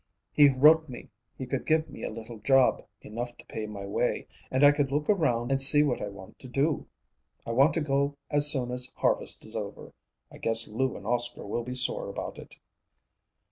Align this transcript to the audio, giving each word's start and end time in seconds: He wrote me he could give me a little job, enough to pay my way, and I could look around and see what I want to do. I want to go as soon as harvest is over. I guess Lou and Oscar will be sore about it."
He 0.33 0.49
wrote 0.49 0.89
me 0.89 1.11
he 1.37 1.45
could 1.45 1.63
give 1.63 1.87
me 1.87 2.01
a 2.01 2.09
little 2.09 2.39
job, 2.39 2.83
enough 3.03 3.37
to 3.37 3.45
pay 3.45 3.67
my 3.67 3.85
way, 3.85 4.25
and 4.49 4.63
I 4.63 4.71
could 4.71 4.91
look 4.91 5.07
around 5.07 5.51
and 5.51 5.61
see 5.61 5.83
what 5.83 6.01
I 6.01 6.07
want 6.07 6.39
to 6.39 6.47
do. 6.47 6.87
I 7.45 7.51
want 7.51 7.75
to 7.75 7.81
go 7.81 8.17
as 8.31 8.49
soon 8.49 8.71
as 8.71 8.91
harvest 8.95 9.45
is 9.45 9.55
over. 9.55 9.93
I 10.31 10.39
guess 10.39 10.67
Lou 10.67 10.97
and 10.97 11.05
Oscar 11.05 11.45
will 11.45 11.63
be 11.63 11.75
sore 11.75 12.09
about 12.09 12.39
it." 12.39 12.55